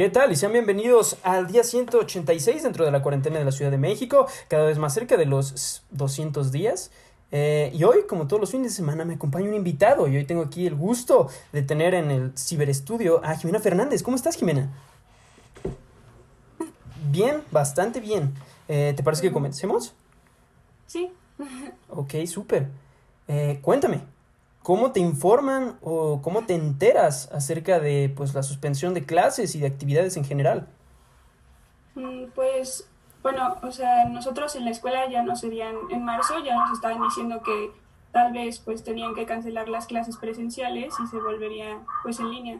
[0.00, 0.32] ¿Qué tal?
[0.32, 4.26] Y sean bienvenidos al día 186 dentro de la cuarentena de la Ciudad de México,
[4.48, 6.90] cada vez más cerca de los 200 días.
[7.32, 10.24] Eh, y hoy, como todos los fines de semana, me acompaña un invitado y hoy
[10.24, 14.02] tengo aquí el gusto de tener en el ciberestudio a Jimena Fernández.
[14.02, 14.70] ¿Cómo estás, Jimena?
[17.10, 18.32] Bien, bastante bien.
[18.68, 19.92] Eh, ¿Te parece que comencemos?
[20.86, 21.12] Sí.
[21.90, 22.68] Ok, súper.
[23.28, 24.00] Eh, cuéntame,
[24.62, 29.60] ¿Cómo te informan o cómo te enteras acerca de pues la suspensión de clases y
[29.60, 30.68] de actividades en general?
[31.94, 32.88] Mm, pues
[33.22, 37.02] bueno, o sea, nosotros en la escuela ya nos serían en marzo, ya nos estaban
[37.02, 37.70] diciendo que
[38.12, 42.58] tal vez pues tenían que cancelar las clases presenciales y se volvería pues en línea.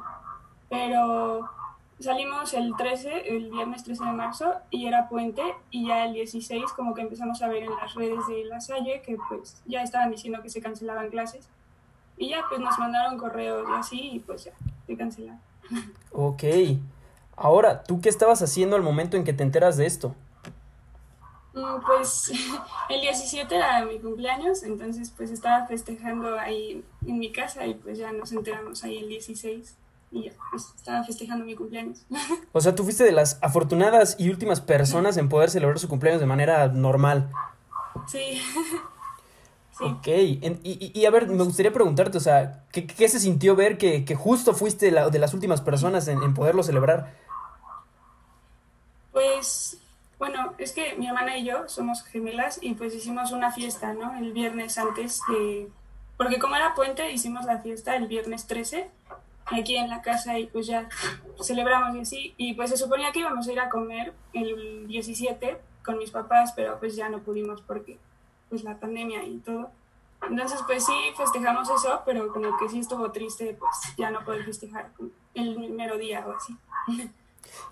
[0.70, 1.50] Pero
[1.98, 6.72] salimos el 13, el viernes 13 de marzo y era puente y ya el 16
[6.72, 10.10] como que empezamos a ver en las redes de La Salle que pues ya estaban
[10.10, 11.48] diciendo que se cancelaban clases
[12.20, 14.52] y ya, pues nos mandaron correos y así, y pues ya,
[14.86, 15.40] se cancelaron.
[16.12, 16.44] Ok.
[17.34, 20.14] Ahora, ¿tú qué estabas haciendo al momento en que te enteras de esto?
[21.54, 22.30] Mm, pues
[22.90, 27.96] el 17 era mi cumpleaños, entonces pues estaba festejando ahí en mi casa y pues
[27.96, 29.74] ya nos enteramos ahí el 16
[30.12, 32.04] y ya, pues estaba festejando mi cumpleaños.
[32.52, 36.20] O sea, tú fuiste de las afortunadas y últimas personas en poder celebrar su cumpleaños
[36.20, 37.30] de manera normal.
[38.06, 38.42] Sí.
[39.82, 40.08] Ok,
[40.62, 44.52] y, a ver, me gustaría preguntarte, o sea, ¿qué, qué se sintió ver que, justo
[44.52, 47.14] fuiste la, de las últimas personas en, poderlo celebrar?
[49.12, 49.78] Pues,
[50.18, 54.16] bueno, es que mi hermana y yo somos gemelas y pues hicimos una fiesta, ¿no?
[54.18, 55.68] El viernes antes de...
[56.18, 58.90] Porque como era puente, hicimos la fiesta el viernes 13
[59.46, 60.88] aquí en la casa y pues ya
[61.42, 62.34] celebramos y así.
[62.36, 66.52] Y pues se suponía que íbamos a ir a comer el 17 con mis papás,
[66.54, 67.98] pero pues ya no pudimos porque
[68.50, 69.70] pues la pandemia y todo.
[70.28, 74.44] Entonces, pues sí, festejamos eso, pero como que sí estuvo triste, pues ya no poder
[74.44, 74.90] festejar
[75.34, 76.56] el primero día o así.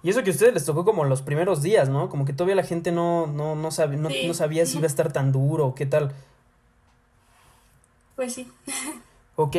[0.02, 2.08] Y eso que a ustedes les tocó como los primeros días, ¿no?
[2.08, 4.88] Como que todavía la gente no, no, no, sabe, no, no sabía si iba a
[4.88, 6.12] estar tan duro o qué tal.
[8.16, 8.50] Pues sí.
[9.40, 9.54] Ok,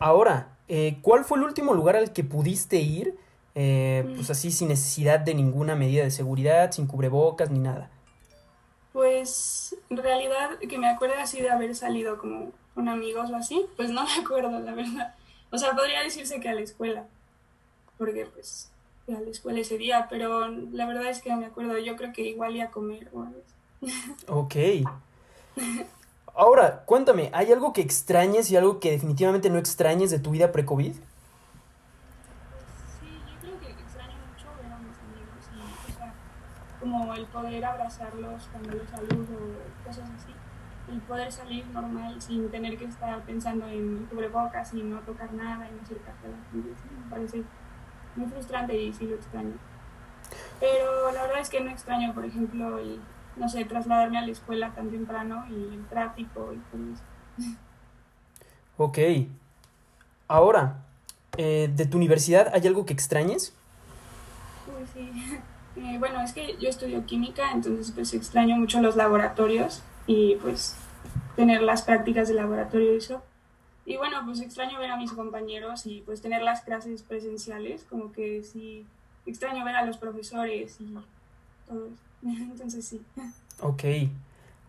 [0.00, 3.16] ahora, eh, ¿cuál fue el último lugar al que pudiste ir?
[3.54, 7.88] Eh, pues así, sin necesidad de ninguna medida de seguridad, sin cubrebocas ni nada.
[8.96, 13.66] Pues en realidad que me acuerdo así de haber salido como con amigos o así,
[13.76, 15.14] pues no me acuerdo, la verdad.
[15.50, 17.04] O sea, podría decirse que a la escuela,
[17.98, 18.70] porque pues
[19.08, 22.14] a la escuela ese día, pero la verdad es que no me acuerdo, yo creo
[22.14, 23.42] que igual iba a comer o algo
[24.28, 24.56] Ok.
[26.34, 30.52] Ahora, cuéntame, ¿hay algo que extrañes y algo que definitivamente no extrañes de tu vida
[30.52, 30.94] pre-COVID?
[36.90, 39.26] Como el poder abrazarlos cuando los saludo,
[39.84, 40.32] cosas así.
[40.90, 45.68] El poder salir normal sin tener que estar pensando en cubrebocas y no tocar nada
[45.68, 46.70] y no acercarte a la gente.
[47.04, 47.42] Me parece
[48.14, 49.54] muy frustrante y sí lo extraño.
[50.60, 53.00] Pero la verdad es que no extraño, por ejemplo, el,
[53.36, 57.56] no sé, trasladarme a la escuela tan temprano y el tráfico y todo eso.
[58.76, 58.98] Ok.
[60.28, 60.84] Ahora,
[61.36, 63.54] eh, ¿de tu universidad hay algo que extrañes?
[64.66, 65.40] Uy, sí.
[65.76, 70.76] Eh, bueno, es que yo estudio química, entonces pues extraño mucho los laboratorios y pues
[71.36, 73.22] tener las prácticas de laboratorio y eso.
[73.84, 78.10] Y bueno, pues extraño ver a mis compañeros y pues tener las clases presenciales, como
[78.12, 78.84] que sí,
[79.26, 80.94] extraño ver a los profesores y
[81.68, 81.88] todo.
[82.22, 83.00] Entonces sí.
[83.60, 83.84] Ok.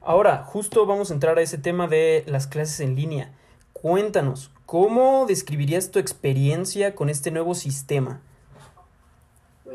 [0.01, 3.31] Ahora, justo vamos a entrar a ese tema de las clases en línea.
[3.73, 8.21] Cuéntanos, ¿cómo describirías tu experiencia con este nuevo sistema?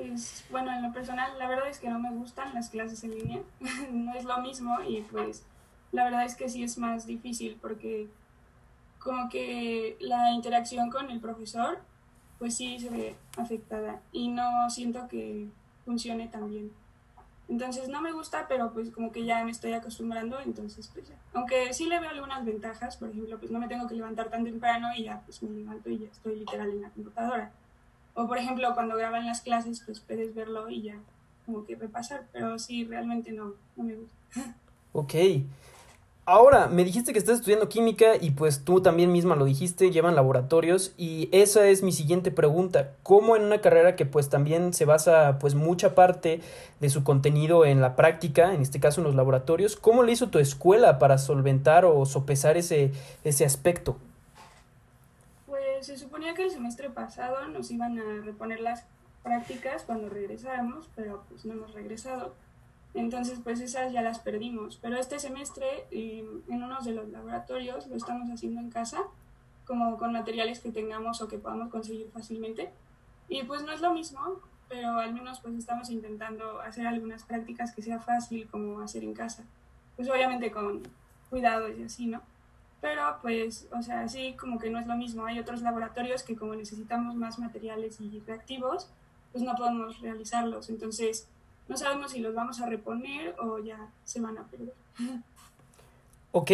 [0.09, 3.15] Pues bueno, en lo personal, la verdad es que no me gustan las clases en
[3.15, 3.41] línea,
[3.93, 5.45] no es lo mismo y pues
[5.93, 8.09] la verdad es que sí es más difícil porque
[8.99, 11.79] como que la interacción con el profesor
[12.39, 15.49] pues sí se ve afectada y no siento que
[15.85, 16.73] funcione tan bien.
[17.49, 21.15] Entonces no me gusta, pero pues como que ya me estoy acostumbrando, entonces pues ya.
[21.35, 24.45] Aunque sí le veo algunas ventajas, por ejemplo, pues no me tengo que levantar tan
[24.45, 27.53] temprano y ya pues me levanto y ya estoy literal en la computadora.
[28.15, 30.97] O por ejemplo, cuando graban las clases, pues puedes verlo y ya
[31.47, 34.55] como que repasar, pero sí, realmente no, no me gusta.
[34.93, 35.15] Ok.
[36.25, 40.15] Ahora, me dijiste que estás estudiando química y pues tú también misma lo dijiste, llevan
[40.15, 42.93] laboratorios y esa es mi siguiente pregunta.
[43.03, 46.41] ¿Cómo en una carrera que pues también se basa pues mucha parte
[46.79, 50.29] de su contenido en la práctica, en este caso en los laboratorios, cómo le hizo
[50.29, 52.93] tu escuela para solventar o sopesar ese,
[53.25, 53.97] ese aspecto?
[55.83, 58.87] Se suponía que el semestre pasado nos iban a reponer las
[59.23, 62.35] prácticas cuando regresáramos, pero pues no hemos regresado.
[62.95, 64.79] Entonces, pues esas ya las perdimos.
[64.83, 69.03] Pero este semestre, em, en uno de los laboratorios, lo estamos haciendo en casa,
[69.67, 72.71] como con materiales que tengamos o que podamos conseguir fácilmente.
[73.29, 77.75] Y pues no es lo mismo, pero al menos pues estamos intentando hacer algunas prácticas
[77.75, 79.45] que sea fácil como hacer en casa.
[79.97, 80.83] Pues obviamente con
[81.31, 82.21] cuidados y así, ¿no?
[82.83, 85.25] Pero pues, o sea, sí como que no es lo mismo.
[85.25, 88.91] Hay otros laboratorios que como necesitamos más materiales y reactivos,
[89.31, 90.69] pues no podemos realizarlos.
[90.69, 91.29] Entonces,
[91.69, 94.75] no sabemos si los vamos a reponer o ya se van a perder.
[96.35, 96.51] Ok,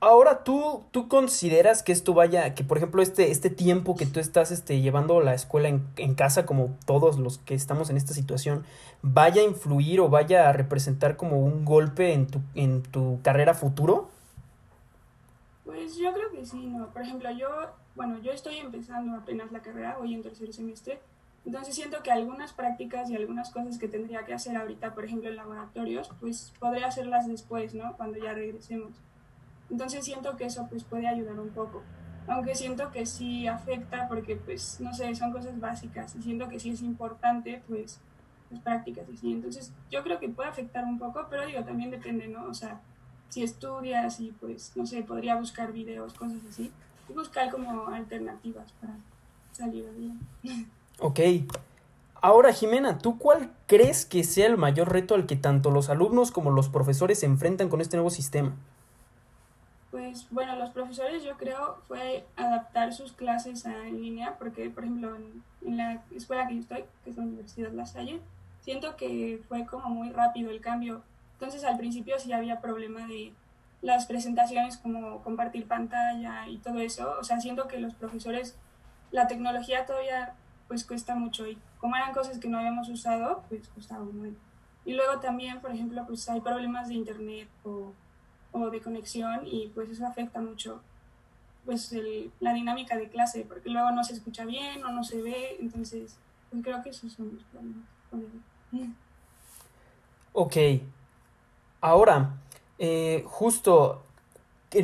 [0.00, 4.20] Ahora, ¿tú, ¿tú consideras que esto vaya, que por ejemplo este, este tiempo que tú
[4.20, 8.14] estás este, llevando la escuela en, en, casa, como todos los que estamos en esta
[8.14, 8.64] situación,
[9.02, 13.54] vaya a influir o vaya a representar como un golpe en tu, en tu carrera
[13.54, 14.08] futuro?
[15.68, 16.86] Pues yo creo que sí, ¿no?
[16.86, 17.46] Por ejemplo, yo,
[17.94, 20.98] bueno, yo estoy empezando apenas la carrera, voy en tercer semestre,
[21.44, 25.28] entonces siento que algunas prácticas y algunas cosas que tendría que hacer ahorita, por ejemplo,
[25.28, 27.98] en laboratorios, pues podría hacerlas después, ¿no?
[27.98, 28.92] Cuando ya regresemos.
[29.68, 31.82] Entonces siento que eso pues puede ayudar un poco.
[32.28, 36.58] Aunque siento que sí afecta porque pues no sé, son cosas básicas y siento que
[36.58, 38.00] sí es importante pues
[38.48, 39.32] las prácticas y así.
[39.32, 42.46] Entonces yo creo que puede afectar un poco, pero digo, también depende, ¿no?
[42.46, 42.80] O sea,
[43.28, 46.70] si estudias y pues no sé, podría buscar videos, cosas así,
[47.08, 48.94] y buscar como alternativas para
[49.52, 50.18] salir bien.
[51.00, 51.20] Ok.
[52.20, 56.32] Ahora, Jimena, ¿tú cuál crees que sea el mayor reto al que tanto los alumnos
[56.32, 58.56] como los profesores se enfrentan con este nuevo sistema?
[59.92, 64.84] Pues bueno, los profesores yo creo fue adaptar sus clases a, en línea, porque por
[64.84, 68.20] ejemplo en, en, la escuela que yo estoy, que es la Universidad La Salle,
[68.60, 71.02] siento que fue como muy rápido el cambio.
[71.38, 73.32] Entonces al principio sí había problema de
[73.80, 77.14] las presentaciones como compartir pantalla y todo eso.
[77.20, 78.56] O sea, siento que los profesores,
[79.12, 80.34] la tecnología todavía
[80.66, 84.36] pues cuesta mucho y como eran cosas que no habíamos usado, pues costaba muy.
[84.84, 87.92] Y luego también, por ejemplo, pues hay problemas de internet o
[88.52, 90.80] o de conexión y pues eso afecta mucho
[91.64, 95.20] pues el, la dinámica de clase porque luego no se escucha bien o no se
[95.20, 96.16] ve entonces
[96.50, 97.84] pues creo que esos son los problemas
[100.32, 100.56] ok
[101.80, 102.34] ahora
[102.78, 104.02] eh, justo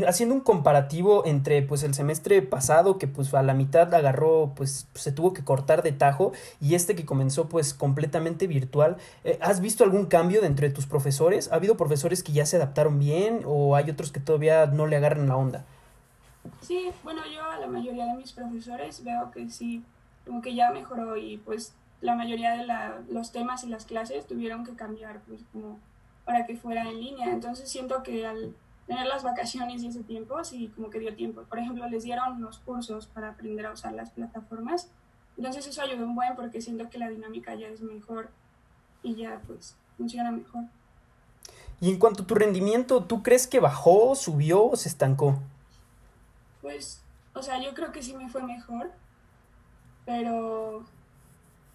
[0.07, 4.89] haciendo un comparativo entre pues el semestre pasado que pues a la mitad agarró pues
[4.95, 9.61] se tuvo que cortar de tajo y este que comenzó pues completamente virtual eh, ¿has
[9.61, 11.53] visto algún cambio de tus profesores?
[11.53, 14.97] ¿ha habido profesores que ya se adaptaron bien o hay otros que todavía no le
[14.97, 15.65] agarran la onda?
[16.63, 19.85] Sí, bueno yo a la mayoría de mis profesores veo que sí
[20.25, 22.67] como que ya mejoró y pues la mayoría de
[23.13, 25.79] los temas y las clases tuvieron que cambiar pues como
[26.25, 28.55] para que fuera en línea entonces siento que al
[28.87, 31.43] tener las vacaciones y ese tiempo, sí, como que dio tiempo.
[31.45, 34.91] Por ejemplo, les dieron unos cursos para aprender a usar las plataformas.
[35.37, 38.31] Entonces eso ayudó un buen porque siento que la dinámica ya es mejor
[39.03, 40.65] y ya pues funciona mejor.
[41.81, 45.39] Y en cuanto a tu rendimiento, ¿tú crees que bajó, subió o se estancó?
[46.63, 47.03] Pues,
[47.35, 48.93] o sea, yo creo que sí me fue mejor,
[50.07, 50.85] pero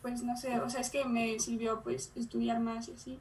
[0.02, 3.19] pues no sé, o sea, es que me sirvió pues estudiar más y así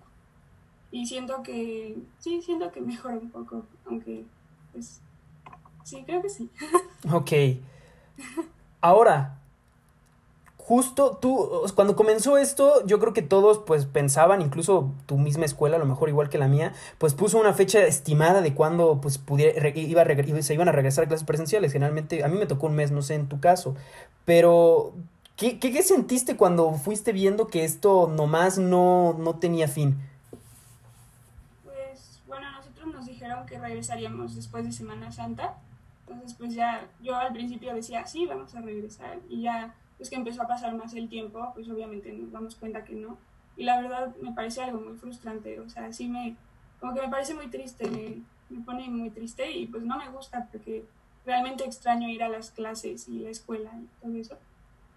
[0.91, 4.25] y siento que, sí, siento que mejora un poco, aunque,
[4.73, 5.01] pues,
[5.85, 6.51] sí, creo que sí.
[7.13, 7.33] Ok.
[8.81, 9.39] Ahora,
[10.69, 15.77] justo tú, cuando comenzó esto, yo creo que todos pues pensaban, incluso tu misma escuela,
[15.77, 19.17] a lo mejor igual que la mía, pues puso una fecha estimada de cuándo pues
[19.17, 20.05] pudiera, iba
[20.43, 21.73] se iban a regresar a clases presenciales.
[21.73, 23.77] Generalmente, a mí me tocó un mes, no sé en tu caso,
[24.27, 24.93] pero
[25.37, 29.97] ¿qué, qué, qué sentiste cuando fuiste viendo que esto nomás no, no tenía fin?
[33.59, 35.57] Regresaríamos después de Semana Santa.
[36.07, 39.19] Entonces, pues ya yo al principio decía, sí, vamos a regresar.
[39.29, 42.85] Y ya, pues que empezó a pasar más el tiempo, pues obviamente nos damos cuenta
[42.85, 43.19] que no.
[43.57, 45.61] Y la verdad me parece algo muy frustrante.
[45.61, 46.37] O sea, sí me,
[46.81, 50.09] como que me parece muy triste, me, me pone muy triste y pues no me
[50.09, 50.87] gusta porque
[51.27, 54.39] realmente extraño ir a las clases y la escuela y todo eso.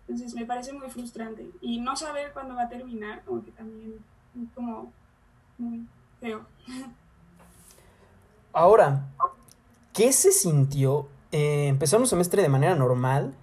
[0.02, 1.50] Entonces me parece muy frustrante.
[1.62, 3.96] Y no saber cuándo va a terminar, como que también
[4.56, 4.92] como
[5.58, 5.86] muy
[6.20, 6.46] feo.
[8.54, 9.08] Ahora,
[9.94, 11.08] ¿qué se sintió?
[11.32, 13.34] Eh, empezó un semestre de manera normal,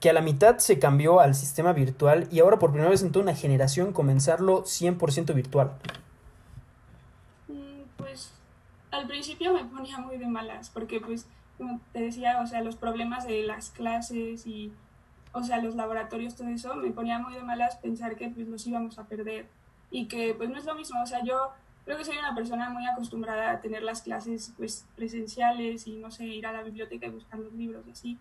[0.00, 3.12] que a la mitad se cambió al sistema virtual y ahora por primera vez en
[3.12, 5.72] toda una generación comenzarlo 100% virtual.
[7.48, 8.32] Mm, pues
[8.90, 11.26] al principio me ponía muy de malas, porque pues,
[11.56, 14.72] como te decía, o sea, los problemas de las clases y,
[15.32, 18.66] o sea, los laboratorios, todo eso, me ponía muy de malas pensar que pues los
[18.66, 19.46] íbamos a perder
[19.90, 21.52] y que pues no es lo mismo, o sea, yo
[21.84, 26.10] creo que soy una persona muy acostumbrada a tener las clases pues presenciales y no
[26.10, 28.18] sé, ir a la biblioteca y buscar los libros y así.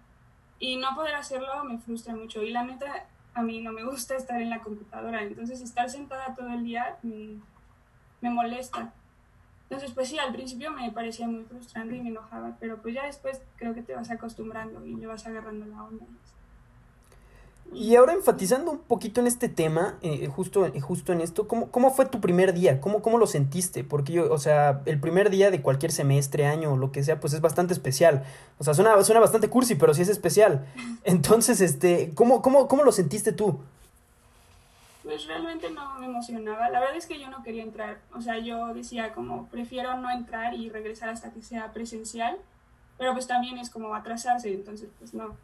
[0.60, 2.44] Y no poder hacerlo me frustra mucho.
[2.44, 5.24] Y la neta, a mí no me gusta estar en la computadora.
[5.24, 7.40] Entonces estar sentada todo el día me,
[8.22, 8.94] me molesta.
[9.64, 13.06] Entonces, pues sí, al principio me parecía muy frustrante y me enojaba, pero pues ya
[13.06, 16.06] después creo que te vas acostumbrando y le vas agarrando la onda.
[16.06, 16.18] Y
[17.96, 22.06] ahora enfatizando un poquito en este tema, eh, justo, justo en esto, ¿cómo, ¿cómo fue
[22.06, 22.80] tu primer día?
[22.80, 23.84] ¿Cómo, ¿Cómo lo sentiste?
[23.84, 27.20] Porque yo, o sea, el primer día de cualquier semestre, año o lo que sea,
[27.20, 28.24] pues es bastante especial.
[28.60, 30.66] O sea, suena, suena bastante cursi, pero sí es especial.
[31.04, 33.60] Entonces, este, ¿cómo, cómo, cómo lo sentiste tú?
[35.04, 36.70] Pues realmente no me emocionaba.
[36.70, 38.00] La verdad es que yo no quería entrar.
[38.16, 42.38] O sea, yo decía como, prefiero no entrar y regresar hasta que sea presencial.
[42.98, 45.36] Pero pues también es como atrasarse, entonces pues no.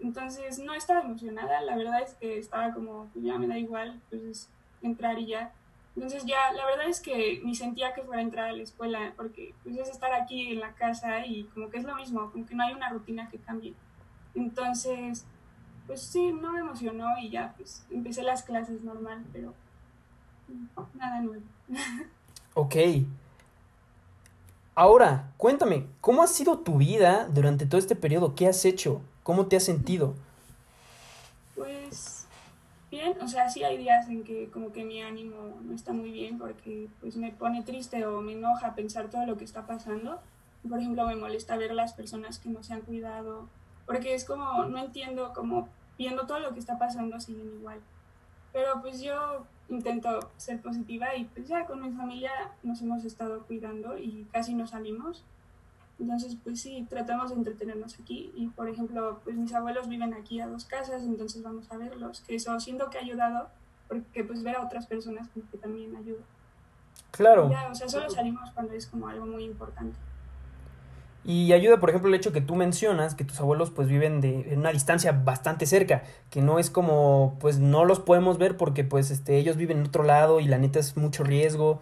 [0.00, 4.00] Entonces no estaba emocionada, la verdad es que estaba como, pues, ya me da igual,
[4.10, 4.48] pues
[4.82, 5.52] entrar y ya.
[5.96, 9.12] Entonces ya, la verdad es que ni sentía que fuera a entrar a la escuela,
[9.16, 12.44] porque pues es estar aquí en la casa y como que es lo mismo, como
[12.46, 13.74] que no hay una rutina que cambie.
[14.34, 15.24] Entonces,
[15.86, 19.54] pues sí, no me emocionó y ya, pues empecé las clases normal, pero
[20.94, 21.44] nada nuevo.
[22.54, 22.76] Ok.
[24.74, 28.34] Ahora, cuéntame, ¿cómo ha sido tu vida durante todo este periodo?
[28.34, 29.00] ¿Qué has hecho?
[29.24, 30.14] ¿Cómo te has sentido?
[31.54, 32.26] Pues
[32.90, 36.12] bien, o sea, sí hay días en que como que mi ánimo no está muy
[36.12, 40.20] bien porque pues me pone triste o me enoja pensar todo lo que está pasando.
[40.68, 43.48] Por ejemplo, me molesta ver las personas que no se han cuidado,
[43.86, 47.80] porque es como, no entiendo, como viendo todo lo que está pasando siguen igual.
[48.52, 52.30] Pero pues yo intento ser positiva y pues ya con mi familia
[52.62, 55.24] nos hemos estado cuidando y casi no salimos.
[55.98, 60.40] Entonces, pues sí, tratamos de entretenernos aquí y, por ejemplo, pues mis abuelos viven aquí
[60.40, 63.48] a dos casas, entonces vamos a verlos, que eso siento que ha ayudado,
[63.86, 66.22] porque pues ver a otras personas como que también ayuda.
[67.12, 67.48] Claro.
[67.48, 69.96] Ya, o sea, solo salimos cuando es como algo muy importante.
[71.24, 74.52] Y ayuda, por ejemplo, el hecho que tú mencionas que tus abuelos pues viven de
[74.52, 78.84] en una distancia bastante cerca, que no es como pues no los podemos ver porque
[78.84, 81.80] pues este ellos viven en otro lado y la neta es mucho riesgo.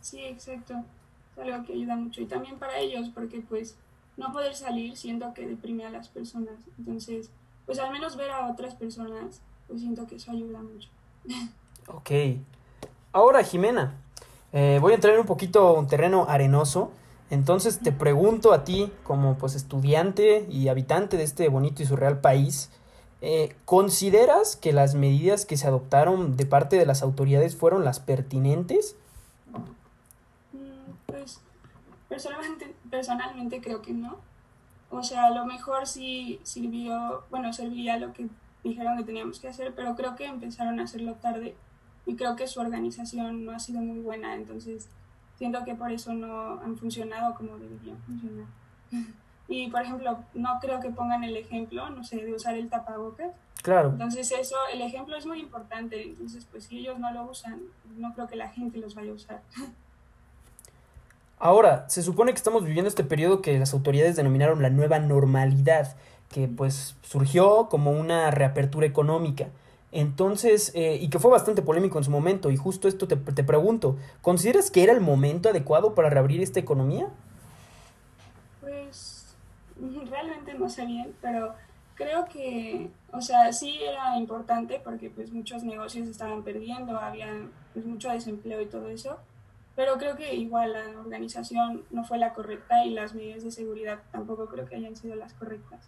[0.00, 0.82] Sí, exacto
[1.36, 2.20] algo que ayuda mucho.
[2.20, 3.76] Y también para ellos porque pues
[4.16, 6.54] no poder salir siento que deprime a las personas.
[6.78, 7.30] Entonces
[7.66, 10.88] pues al menos ver a otras personas pues siento que eso ayuda mucho.
[11.88, 12.10] Ok.
[13.12, 13.94] Ahora Jimena
[14.52, 16.90] eh, voy a entrar en un poquito un terreno arenoso.
[17.30, 22.20] Entonces te pregunto a ti como pues estudiante y habitante de este bonito y surreal
[22.20, 22.70] país
[23.24, 28.00] eh, ¿Consideras que las medidas que se adoptaron de parte de las autoridades fueron las
[28.00, 28.96] pertinentes?
[32.12, 34.18] Personalmente, personalmente creo que no.
[34.90, 38.28] O sea, a lo mejor sí sirvió, bueno, servía lo que
[38.62, 41.56] dijeron que teníamos que hacer, pero creo que empezaron a hacerlo tarde
[42.04, 44.90] y creo que su organización no ha sido muy buena, entonces
[45.36, 48.46] siento que por eso no han funcionado como deberían funcionar.
[49.48, 53.32] Y, por ejemplo, no creo que pongan el ejemplo, no sé, de usar el tapabocas.
[53.62, 53.90] Claro.
[53.90, 57.60] Entonces eso, el ejemplo es muy importante, entonces pues si ellos no lo usan,
[57.96, 59.42] no creo que la gente los vaya a usar.
[61.44, 65.96] Ahora, se supone que estamos viviendo este periodo que las autoridades denominaron la nueva normalidad,
[66.28, 69.48] que pues surgió como una reapertura económica.
[69.90, 73.42] Entonces, eh, y que fue bastante polémico en su momento, y justo esto te, te
[73.42, 77.08] pregunto, ¿consideras que era el momento adecuado para reabrir esta economía?
[78.60, 79.34] Pues
[80.10, 81.54] realmente no sé bien, pero
[81.96, 87.26] creo que, o sea, sí era importante porque pues muchos negocios estaban perdiendo, había
[87.72, 89.18] pues, mucho desempleo y todo eso,
[89.74, 94.00] pero creo que igual la organización no fue la correcta y las medidas de seguridad
[94.10, 95.80] tampoco creo que hayan sido las correctas.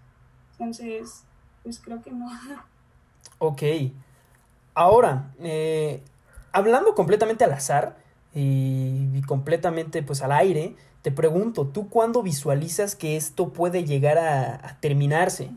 [0.52, 1.24] Entonces,
[1.62, 2.26] pues creo que no.
[3.38, 3.62] Ok.
[4.74, 6.02] Ahora, eh,
[6.52, 7.96] hablando completamente al azar
[8.34, 14.76] y, completamente pues al aire, te pregunto, ¿tú cuándo visualizas que esto puede llegar a
[14.80, 15.50] terminarse?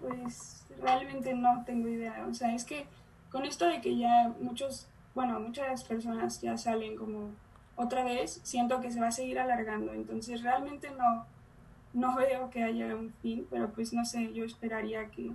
[0.00, 2.26] Pues realmente no tengo idea.
[2.28, 2.86] O sea, es que
[3.30, 7.30] con esto de que ya muchos bueno, muchas personas ya salen como
[7.76, 9.92] otra vez, siento que se va a seguir alargando.
[9.92, 11.26] Entonces realmente no,
[11.92, 15.32] no veo que haya un fin, pero pues no sé, yo esperaría que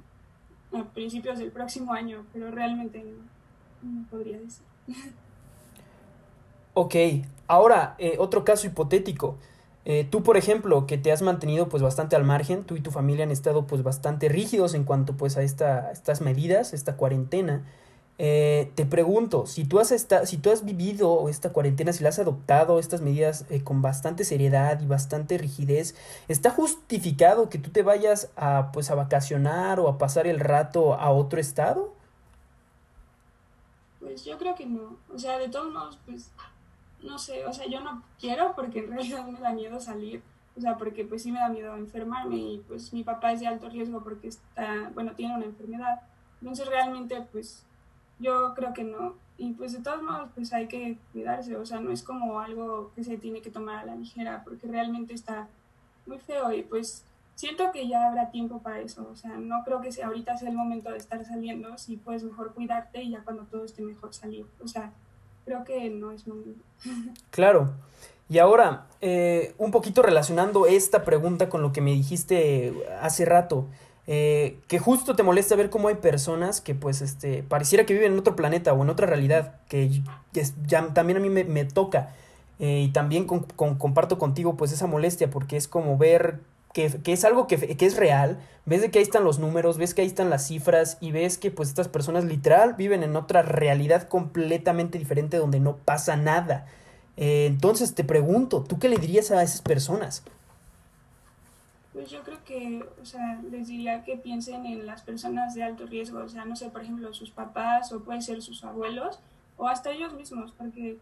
[0.73, 3.03] a principios del próximo año, pero realmente
[3.81, 4.65] no, podría decir.
[6.79, 6.93] Ok,
[7.47, 9.39] ahora eh, otro caso hipotético.
[9.83, 12.91] Eh, tú, por ejemplo, que te has mantenido pues bastante al margen, tú y tu
[12.91, 16.95] familia han estado pues bastante rígidos en cuanto pues a, esta, a estas medidas, esta
[16.95, 17.65] cuarentena.
[18.19, 19.89] Eh, te pregunto, si tú, has
[20.25, 24.23] si tú has vivido esta cuarentena, si la has adoptado, estas medidas eh, con bastante
[24.23, 25.95] seriedad y bastante rigidez,
[26.27, 30.95] ¿está justificado que tú te vayas a, pues, a vacacionar o a pasar el rato
[30.95, 31.93] a otro estado?
[33.99, 34.97] Pues yo creo que no.
[35.13, 36.31] O sea, de todos modos, pues,
[37.03, 40.23] no sé, o sea, yo no quiero porque en realidad me da miedo salir.
[40.57, 43.47] O sea, porque pues sí me da miedo enfermarme y pues mi papá es de
[43.47, 46.01] alto riesgo porque está, bueno, tiene una enfermedad.
[46.41, 47.63] Entonces realmente pues
[48.19, 49.15] yo creo que no.
[49.37, 52.91] Y pues de todos modos, pues hay que cuidarse, o sea, no es como algo
[52.95, 55.47] que se tiene que tomar a la ligera, porque realmente está
[56.07, 57.03] muy feo y pues
[57.35, 59.07] siento que ya habrá tiempo para eso.
[59.11, 62.23] O sea, no creo que sea, ahorita sea el momento de estar saliendo, si puedes
[62.23, 64.45] mejor cuidarte y ya cuando todo esté mejor salir.
[64.61, 64.91] O sea,
[65.45, 66.63] creo que no es momento.
[67.31, 67.73] Claro.
[68.29, 73.67] Y ahora, eh, un poquito relacionando esta pregunta con lo que me dijiste hace rato,
[74.09, 78.13] eh, que justo te molesta ver cómo hay personas que pues este, pareciera que viven
[78.13, 80.01] en otro planeta o en otra realidad, que,
[80.65, 82.15] ya, también a mí me, toca.
[82.59, 86.39] Eh, y también comparto contigo pues esa molestia porque es como ver
[86.73, 90.01] que, es algo que, que, es real, ves que ahí están los números, ves que
[90.01, 94.07] ahí están las cifras y ves que pues estas personas literal viven en otra realidad
[94.07, 96.65] completamente diferente donde no pasa nada.
[97.17, 100.23] Eh, entonces te pregunto, ¿tú qué le dirías a esas personas?
[101.97, 105.87] Pues yo creo que, o sea, les diría que piensen en las personas de alto
[105.87, 109.19] riesgo, o sea, no sé, por ejemplo, sus papás o puede ser sus abuelos
[109.57, 110.99] o hasta ellos mismos, porque,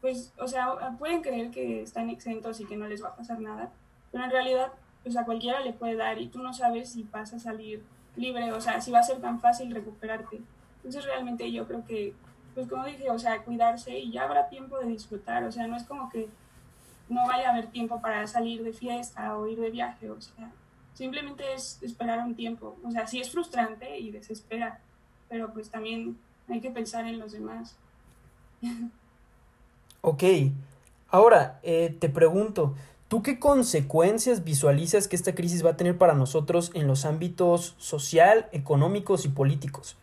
[0.00, 3.38] pues, o sea, pueden creer que están exentos y que no les va a pasar
[3.38, 3.70] nada,
[4.10, 7.34] pero en realidad, pues a cualquiera le puede dar y tú no sabes si vas
[7.34, 7.82] a salir
[8.16, 10.40] libre, o sea, si va a ser tan fácil recuperarte.
[10.76, 12.14] Entonces realmente yo creo que
[12.54, 15.76] pues como dije, o sea, cuidarse y ya habrá tiempo de disfrutar, o sea, no
[15.76, 16.30] es como que
[17.10, 20.50] no vaya a haber tiempo para salir de fiesta o ir de viaje, o sea,
[20.94, 24.80] simplemente es esperar un tiempo, o sea, sí es frustrante y desespera,
[25.28, 26.16] pero pues también
[26.48, 27.76] hay que pensar en los demás.
[30.02, 30.24] Ok,
[31.10, 32.74] ahora eh, te pregunto,
[33.08, 37.74] ¿tú qué consecuencias visualizas que esta crisis va a tener para nosotros en los ámbitos
[37.76, 39.98] social, económicos y políticos?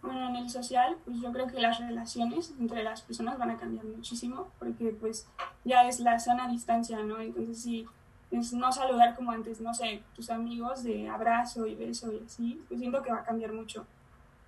[0.00, 3.58] Bueno, en el social, pues yo creo que las relaciones entre las personas van a
[3.58, 5.26] cambiar muchísimo, porque pues
[5.64, 7.20] ya es la sana distancia, ¿no?
[7.20, 7.86] Entonces sí,
[8.30, 12.62] es no saludar como antes, no sé, tus amigos de abrazo y beso y así,
[12.68, 13.86] pues siento que va a cambiar mucho.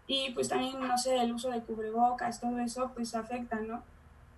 [0.07, 3.83] Y pues también, no sé, el uso de cubrebocas, todo eso, pues afecta, ¿no?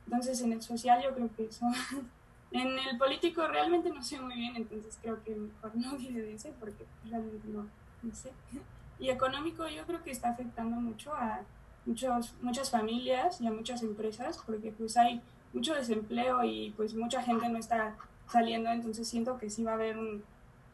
[0.07, 1.67] Entonces en el social yo creo que eso...
[2.53, 6.35] en el político realmente no sé muy bien, entonces creo que mejor no diré de
[6.35, 7.67] ese, porque realmente no,
[8.03, 8.33] no sé
[8.99, 11.41] y económico yo creo que está afectando mucho a
[11.85, 15.21] muchos, muchas familias y a muchas empresas porque pues hay
[15.57, 17.97] mucho desempleo y pues mucha gente no está
[18.31, 20.23] saliendo, entonces siento que sí va a haber un,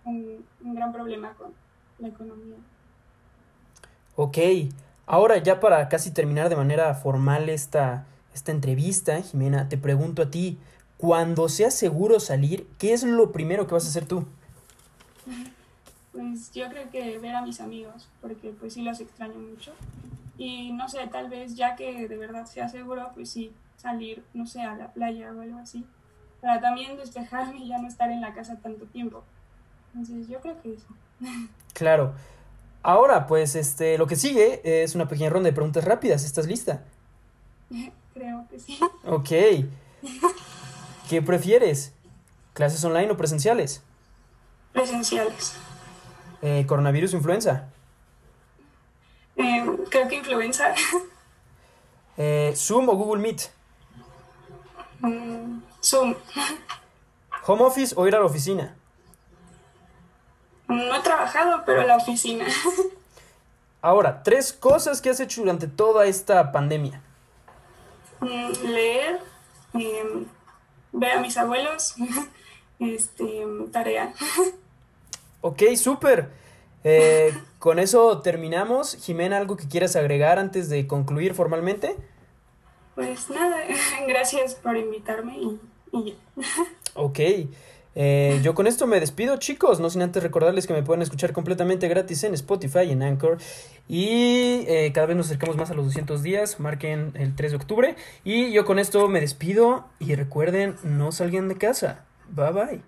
[0.05, 1.53] un, gran problema con
[2.01, 2.57] la economía.
[4.17, 4.39] Ok,
[5.07, 10.31] ahora ya para casi terminar de manera formal esta, esta entrevista, Jimena, te pregunto a
[10.31, 10.59] ti,
[10.97, 14.27] cuando sea seguro salir, ¿qué es lo primero que vas a hacer tú?
[16.13, 19.73] Pues yo creo que ver a mis amigos, porque pues sí los extraño mucho.
[20.39, 24.47] Y no sé, tal vez ya que de verdad sea seguro, pues sí, salir, no
[24.47, 25.85] sé, a la playa o algo así.
[26.41, 29.25] Para también despejarme y ya no estar en la casa tanto tiempo.
[29.95, 30.87] Entonces yo creo que eso.
[31.75, 32.13] Claro.
[32.83, 36.25] Ahora, pues este, lo que sigue es una pequeña ronda de preguntas rápidas.
[36.25, 36.83] ¿Estás lista?
[38.15, 38.79] Creo que sí.
[39.07, 39.31] Ok.
[41.09, 41.95] ¿Qué prefieres?
[42.53, 43.83] ¿Clases online o presenciales?
[44.73, 45.55] Presenciales.
[46.43, 47.69] Eh, ¿Coronavirus o influenza?
[49.37, 50.75] Eh, creo que influenza.
[52.19, 53.51] Eh, ¿Zoom o Google Meet?
[55.03, 56.15] Mm, Zoom.
[57.47, 58.75] ¿Home office o ir a la oficina?
[60.69, 62.47] No he trabajado, pero a la oficina.
[63.83, 67.03] Ahora, tres cosas que has hecho durante toda esta pandemia.
[68.21, 69.21] Mm, leer,
[69.75, 70.27] em,
[70.93, 71.97] ver a mis abuelos,
[72.79, 74.15] este, tarea.
[75.41, 76.31] Ok, súper.
[76.85, 78.97] Eh, con eso terminamos.
[79.01, 81.97] Jimena, ¿algo que quieras agregar antes de concluir formalmente?
[82.95, 83.59] Pues nada,
[84.09, 85.61] gracias por invitarme y,
[85.93, 86.17] y
[86.95, 87.21] Ok.
[87.95, 89.81] Eh, yo con esto me despido, chicos.
[89.81, 93.39] No sin antes recordarles que me pueden escuchar completamente gratis en Spotify y en Anchor.
[93.89, 96.61] Y eh, cada vez nos acercamos más a los 200 días.
[96.61, 97.97] Marquen el 3 de octubre.
[98.25, 99.87] Y yo con esto me despido.
[99.99, 102.05] Y recuerden, no salgan de casa.
[102.31, 102.83] Bye bye.